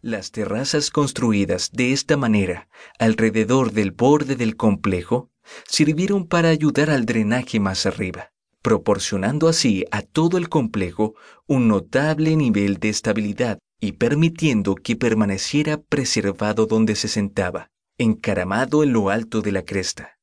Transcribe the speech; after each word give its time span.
Las 0.00 0.30
terrazas 0.30 0.90
construidas 0.90 1.72
de 1.72 1.92
esta 1.92 2.16
manera 2.16 2.68
alrededor 3.00 3.72
del 3.72 3.90
borde 3.90 4.36
del 4.36 4.54
complejo 4.54 5.30
sirvieron 5.66 6.26
para 6.26 6.50
ayudar 6.50 6.88
al 6.88 7.04
drenaje 7.04 7.58
más 7.58 7.84
arriba, 7.84 8.30
proporcionando 8.62 9.48
así 9.48 9.84
a 9.90 10.02
todo 10.02 10.38
el 10.38 10.48
complejo 10.48 11.14
un 11.48 11.66
notable 11.66 12.36
nivel 12.36 12.76
de 12.76 12.90
estabilidad 12.90 13.58
y 13.80 13.92
permitiendo 13.92 14.76
que 14.76 14.94
permaneciera 14.94 15.80
preservado 15.80 16.66
donde 16.66 16.94
se 16.94 17.08
sentaba, 17.08 17.70
encaramado 17.98 18.84
en 18.84 18.92
lo 18.92 19.10
alto 19.10 19.42
de 19.42 19.50
la 19.50 19.62
cresta. 19.62 20.18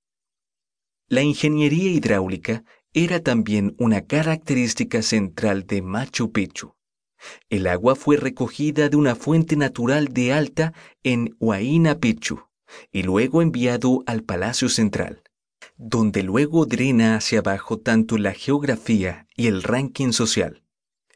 La 1.09 1.21
ingeniería 1.21 1.91
hidráulica 1.91 2.63
era 2.93 3.19
también 3.19 3.75
una 3.77 4.05
característica 4.05 5.01
central 5.01 5.65
de 5.67 5.81
Machu 5.81 6.31
Picchu. 6.31 6.75
El 7.49 7.67
agua 7.67 7.95
fue 7.95 8.17
recogida 8.17 8.89
de 8.89 8.97
una 8.97 9.15
fuente 9.15 9.55
natural 9.55 10.09
de 10.09 10.33
alta 10.33 10.73
en 11.03 11.35
Huayna 11.39 11.99
Picchu 11.99 12.47
y 12.91 13.03
luego 13.03 13.41
enviado 13.41 14.03
al 14.05 14.23
Palacio 14.23 14.69
Central, 14.69 15.23
donde 15.77 16.23
luego 16.23 16.65
drena 16.65 17.15
hacia 17.15 17.39
abajo 17.39 17.79
tanto 17.79 18.17
la 18.17 18.33
geografía 18.33 19.27
y 19.35 19.47
el 19.47 19.63
ranking 19.63 20.11
social. 20.11 20.63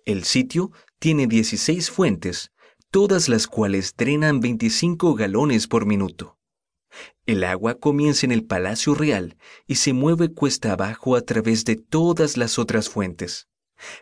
El 0.06 0.24
sitio 0.24 0.72
tiene 1.00 1.28
16 1.28 1.92
fuentes, 1.92 2.52
todas 2.92 3.30
las 3.30 3.48
cuales 3.48 3.96
drenan 3.98 4.40
25 4.40 5.16
galones 5.16 5.68
por 5.68 5.86
minuto. 5.86 6.38
El 7.26 7.44
agua 7.44 7.76
comienza 7.76 8.26
en 8.26 8.32
el 8.32 8.44
Palacio 8.44 8.96
Real 8.96 9.38
y 9.68 9.76
se 9.76 9.94
mueve 9.94 10.34
cuesta 10.34 10.74
abajo 10.74 11.16
a 11.16 11.22
través 11.22 11.66
de 11.66 11.76
todas 11.76 12.38
las 12.38 12.58
otras 12.58 12.90
fuentes 12.90 13.50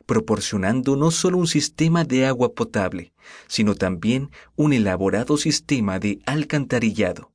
proporcionando 0.05 0.95
no 0.95 1.11
solo 1.11 1.37
un 1.37 1.47
sistema 1.47 2.03
de 2.03 2.25
agua 2.25 2.53
potable, 2.53 3.13
sino 3.47 3.75
también 3.75 4.31
un 4.55 4.73
elaborado 4.73 5.37
sistema 5.37 5.99
de 5.99 6.19
alcantarillado. 6.25 7.31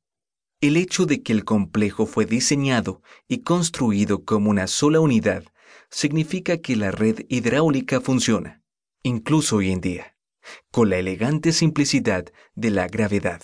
El 0.60 0.76
hecho 0.76 1.06
de 1.06 1.22
que 1.22 1.32
el 1.32 1.44
complejo 1.44 2.06
fue 2.06 2.24
diseñado 2.24 3.02
y 3.26 3.38
construido 3.38 4.24
como 4.24 4.50
una 4.50 4.66
sola 4.66 5.00
unidad 5.00 5.44
significa 5.90 6.58
que 6.58 6.76
la 6.76 6.90
red 6.90 7.26
hidráulica 7.28 8.00
funciona, 8.00 8.62
incluso 9.02 9.56
hoy 9.56 9.72
en 9.72 9.80
día, 9.80 10.16
con 10.70 10.90
la 10.90 10.98
elegante 10.98 11.52
simplicidad 11.52 12.26
de 12.54 12.70
la 12.70 12.86
gravedad. 12.86 13.42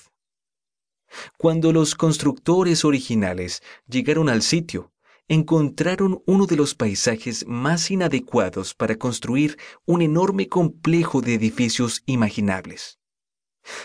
Cuando 1.36 1.72
los 1.72 1.94
constructores 1.94 2.84
originales 2.84 3.62
llegaron 3.88 4.28
al 4.28 4.42
sitio, 4.42 4.92
encontraron 5.28 6.22
uno 6.26 6.46
de 6.46 6.56
los 6.56 6.74
paisajes 6.74 7.46
más 7.46 7.90
inadecuados 7.90 8.74
para 8.74 8.96
construir 8.96 9.58
un 9.84 10.02
enorme 10.02 10.48
complejo 10.48 11.20
de 11.20 11.34
edificios 11.34 12.02
imaginables. 12.06 12.98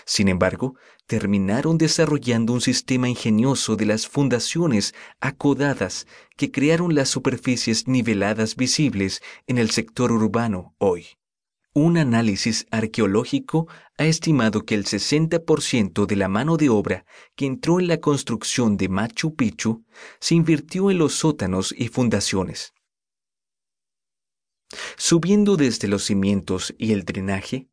Sin 0.05 0.30
embargo, 0.30 0.75
terminaron 1.08 1.77
desarrollando 1.77 2.53
un 2.53 2.61
sistema 2.61 3.09
ingenioso 3.09 3.75
de 3.75 3.85
las 3.85 4.08
fundaciones 4.08 4.94
acodadas 5.19 6.08
que 6.38 6.52
crearon 6.52 6.95
las 6.95 7.09
superficies 7.09 7.88
niveladas 7.88 8.55
visibles 8.55 9.22
en 9.47 9.57
el 9.57 9.72
sector 9.72 10.11
urbano 10.11 10.73
hoy. 10.78 11.07
Un 11.75 11.97
análisis 11.97 12.67
arqueológico 12.69 13.67
ha 13.97 14.05
estimado 14.05 14.63
que 14.63 14.75
el 14.75 14.85
60% 14.85 16.05
de 16.05 16.16
la 16.16 16.27
mano 16.27 16.55
de 16.55 16.69
obra 16.69 17.03
que 17.35 17.47
entró 17.47 17.79
en 17.79 17.88
la 17.88 17.99
construcción 17.99 18.77
de 18.77 18.89
Machu 18.89 19.35
Picchu 19.35 19.83
se 20.19 20.35
invirtió 20.35 20.91
en 20.91 20.99
los 20.99 21.16
sótanos 21.16 21.73
y 21.75 21.88
fundaciones. 21.88 22.75
Subiendo 24.97 25.57
desde 25.57 25.88
los 25.88 26.03
cimientos 26.03 26.75
y 26.77 26.91
el 26.91 27.05
drenaje, 27.05 27.69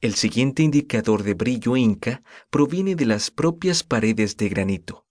el 0.00 0.16
siguiente 0.16 0.64
indicador 0.64 1.22
de 1.22 1.34
brillo 1.34 1.76
inca 1.76 2.24
proviene 2.50 2.96
de 2.96 3.06
las 3.06 3.30
propias 3.30 3.84
paredes 3.84 4.36
de 4.36 4.48
granito. 4.48 5.06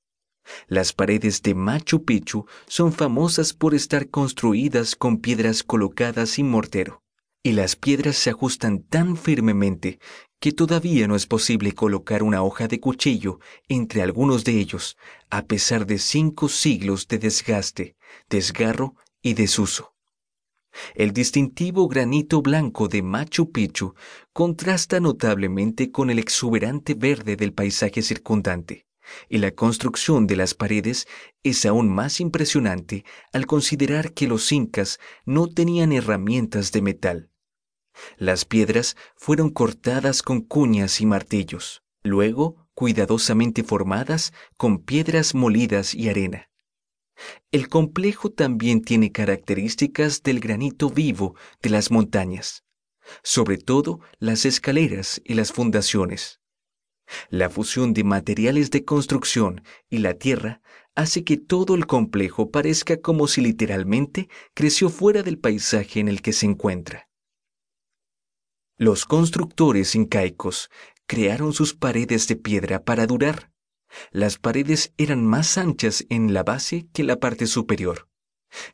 Las 0.67 0.91
paredes 0.91 1.41
de 1.43 1.55
Machu 1.55 2.03
Picchu 2.03 2.45
son 2.67 2.91
famosas 2.91 3.53
por 3.53 3.73
estar 3.73 4.09
construidas 4.09 4.97
con 4.97 5.19
piedras 5.19 5.63
colocadas 5.63 6.31
sin 6.31 6.49
mortero 6.49 7.02
y 7.45 7.51
las 7.51 7.75
piedras 7.75 8.15
se 8.15 8.29
ajustan 8.29 8.83
tan 8.83 9.17
firmemente 9.17 9.99
que 10.39 10.53
todavía 10.53 11.09
no 11.09 11.15
es 11.17 11.27
posible 11.27 11.73
colocar 11.73 12.23
una 12.23 12.41
hoja 12.41 12.69
de 12.69 12.79
cuchillo 12.79 13.39
entre 13.67 14.01
algunos 14.01 14.45
de 14.45 14.59
ellos, 14.59 14.97
a 15.29 15.45
pesar 15.45 15.85
de 15.85 15.99
cinco 15.99 16.47
siglos 16.47 17.07
de 17.09 17.19
desgaste, 17.19 17.97
desgarro 18.29 18.95
y 19.21 19.33
desuso. 19.33 19.93
El 20.95 21.11
distintivo 21.11 21.87
granito 21.89 22.41
blanco 22.41 22.87
de 22.87 23.01
Machu 23.01 23.51
Picchu 23.51 23.93
contrasta 24.31 25.01
notablemente 25.01 25.91
con 25.91 26.09
el 26.09 26.19
exuberante 26.19 26.93
verde 26.93 27.35
del 27.35 27.53
paisaje 27.53 28.01
circundante, 28.01 28.87
y 29.27 29.39
la 29.39 29.51
construcción 29.51 30.27
de 30.27 30.37
las 30.37 30.53
paredes 30.53 31.07
es 31.43 31.65
aún 31.65 31.89
más 31.93 32.21
impresionante 32.21 33.03
al 33.33 33.45
considerar 33.47 34.13
que 34.13 34.27
los 34.27 34.49
incas 34.53 34.99
no 35.25 35.47
tenían 35.47 35.91
herramientas 35.91 36.71
de 36.71 36.81
metal 36.81 37.29
las 38.17 38.45
piedras 38.45 38.95
fueron 39.15 39.49
cortadas 39.49 40.21
con 40.21 40.41
cuñas 40.41 41.01
y 41.01 41.05
martillos, 41.05 41.83
luego 42.03 42.67
cuidadosamente 42.73 43.63
formadas 43.63 44.33
con 44.57 44.79
piedras 44.79 45.35
molidas 45.35 45.93
y 45.93 46.09
arena. 46.09 46.49
El 47.51 47.69
complejo 47.69 48.31
también 48.31 48.81
tiene 48.81 49.11
características 49.11 50.23
del 50.23 50.39
granito 50.39 50.89
vivo 50.89 51.35
de 51.61 51.69
las 51.69 51.91
montañas, 51.91 52.63
sobre 53.21 53.57
todo 53.57 53.99
las 54.19 54.45
escaleras 54.45 55.21
y 55.23 55.35
las 55.35 55.51
fundaciones. 55.51 56.39
La 57.29 57.49
fusión 57.49 57.93
de 57.93 58.03
materiales 58.03 58.71
de 58.71 58.85
construcción 58.85 59.61
y 59.89 59.99
la 59.99 60.15
tierra 60.15 60.61
hace 60.95 61.23
que 61.23 61.37
todo 61.37 61.75
el 61.75 61.85
complejo 61.85 62.49
parezca 62.49 62.97
como 62.97 63.27
si 63.27 63.41
literalmente 63.41 64.29
creció 64.53 64.89
fuera 64.89 65.21
del 65.21 65.37
paisaje 65.37 65.99
en 65.99 66.07
el 66.07 66.21
que 66.21 66.33
se 66.33 66.45
encuentra. 66.45 67.09
Los 68.77 69.05
constructores 69.05 69.93
incaicos 69.93 70.71
crearon 71.05 71.53
sus 71.53 71.75
paredes 71.75 72.27
de 72.27 72.35
piedra 72.35 72.83
para 72.83 73.05
durar. 73.05 73.51
Las 74.09 74.39
paredes 74.39 74.93
eran 74.97 75.25
más 75.25 75.59
anchas 75.59 76.05
en 76.09 76.33
la 76.33 76.43
base 76.43 76.87
que 76.91 77.03
la 77.03 77.19
parte 77.19 77.45
superior, 77.45 78.09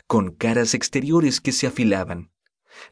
con 0.07 0.31
caras 0.31 0.73
exteriores 0.73 1.41
que 1.41 1.51
se 1.51 1.67
afilaban, 1.67 2.31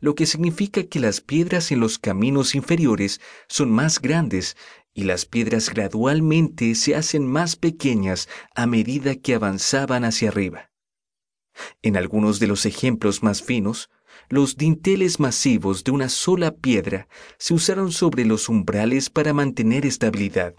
lo 0.01 0.15
que 0.15 0.25
significa 0.25 0.83
que 0.83 0.99
las 0.99 1.21
piedras 1.21 1.71
en 1.71 1.79
los 1.79 1.97
caminos 1.97 2.55
inferiores 2.55 3.21
son 3.47 3.71
más 3.71 4.01
grandes 4.01 4.57
y 4.93 5.03
las 5.03 5.25
piedras 5.25 5.69
gradualmente 5.69 6.75
se 6.75 6.95
hacen 6.95 7.25
más 7.25 7.55
pequeñas 7.55 8.27
a 8.53 8.67
medida 8.67 9.15
que 9.15 9.33
avanzaban 9.35 10.03
hacia 10.03 10.27
arriba. 10.27 10.71
En 11.81 11.95
algunos 11.95 12.39
de 12.39 12.47
los 12.47 12.65
ejemplos 12.65 13.23
más 13.23 13.41
finos, 13.41 13.89
los 14.29 14.57
dinteles 14.57 15.19
masivos 15.19 15.83
de 15.83 15.91
una 15.91 16.09
sola 16.09 16.51
piedra 16.51 17.07
se 17.37 17.53
usaron 17.53 17.91
sobre 17.91 18.25
los 18.25 18.49
umbrales 18.49 19.09
para 19.09 19.33
mantener 19.33 19.85
estabilidad. 19.85 20.55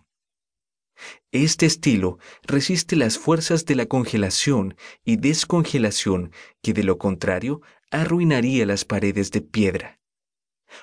Este 1.30 1.66
estilo 1.66 2.18
resiste 2.42 2.96
las 2.96 3.18
fuerzas 3.18 3.64
de 3.64 3.76
la 3.76 3.86
congelación 3.86 4.76
y 5.04 5.16
descongelación 5.16 6.32
que 6.62 6.72
de 6.72 6.84
lo 6.84 6.98
contrario 6.98 7.60
arruinaría 7.90 8.66
las 8.66 8.84
paredes 8.84 9.30
de 9.30 9.42
piedra. 9.42 10.00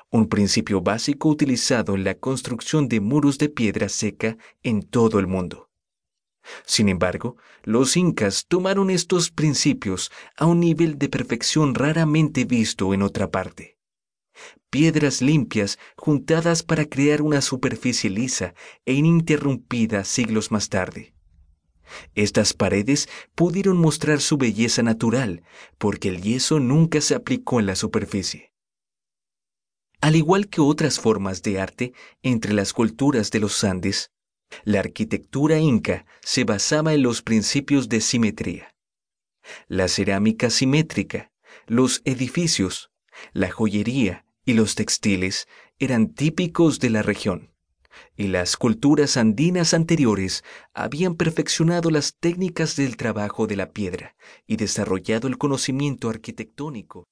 Un 0.09 0.28
principio 0.28 0.81
básico 0.81 1.30
utilizado 1.30 1.96
en 1.96 2.03
la 2.03 2.16
construcción 2.16 2.88
de 2.88 3.00
muros 3.00 3.38
de 3.38 3.50
piedra 3.50 3.90
seca 3.90 4.38
en 4.63 4.81
todo 4.81 5.19
el 5.19 5.28
mundo. 5.28 5.69
Sin 6.66 6.89
embargo, 6.89 7.38
los 7.63 7.97
incas 7.97 8.45
tomaron 8.47 8.89
estos 8.89 9.31
principios 9.31 10.11
a 10.38 10.45
un 10.45 10.59
nivel 10.59 10.97
de 10.97 11.09
perfección 11.09 11.75
raramente 11.75 12.45
visto 12.45 12.94
en 12.94 13.01
otra 13.01 13.31
parte. 13.31 13.78
Piedras 14.69 15.22
limpias 15.22 15.79
juntadas 15.95 16.63
para 16.63 16.85
crear 16.85 17.22
una 17.22 17.41
superficie 17.41 18.09
lisa 18.09 18.53
e 18.86 18.94
ininterrumpida 18.94 20.03
siglos 20.03 20.51
más 20.51 20.69
tarde. 20.69 21.13
Estas 22.15 22.53
paredes 22.53 23.07
pudieron 23.36 23.77
mostrar 23.77 24.19
su 24.19 24.38
belleza 24.38 24.83
natural 24.83 25.44
porque 25.77 26.09
el 26.09 26.21
yeso 26.21 26.59
nunca 26.59 27.00
se 27.01 27.15
aplicó 27.15 27.59
en 27.59 27.68
la 27.68 27.75
superficie. 27.75 28.51
Al 30.01 30.15
igual 30.15 30.50
que 30.50 30.62
otras 30.62 31.00
formas 31.00 31.41
de 31.41 31.59
arte 31.59 31.94
entre 32.21 32.53
las 32.53 32.74
culturas 32.74 33.31
de 33.31 33.39
los 33.39 33.63
Andes, 33.63 34.12
la 34.63 34.80
arquitectura 34.80 35.60
inca 35.60 36.06
se 36.22 36.44
basaba 36.44 36.94
en 36.94 37.04
los 37.04 37.22
principios 37.22 37.90
de 37.90 38.02
simetría. 38.02 38.75
La 39.68 39.88
cerámica 39.88 40.50
simétrica, 40.50 41.31
los 41.68 42.02
edificios, 42.06 42.92
la 43.34 43.52
joyería 43.52 44.25
y 44.46 44.54
los 44.54 44.75
textiles 44.75 45.48
eran 45.80 46.13
típicos 46.13 46.80
de 46.80 46.90
la 46.90 47.02
región, 47.02 47.52
y 48.16 48.28
las 48.28 48.57
culturas 48.57 49.18
andinas 49.18 49.74
anteriores 49.74 50.44
habían 50.74 51.16
perfeccionado 51.16 51.90
las 51.90 52.16
técnicas 52.16 52.75
del 52.75 52.98
trabajo 52.98 53.48
de 53.48 53.56
la 53.56 53.72
piedra 53.72 54.16
y 54.48 54.58
desarrollado 54.58 55.28
el 55.28 55.38
conocimiento 55.38 56.10
arquitectónico 56.10 57.08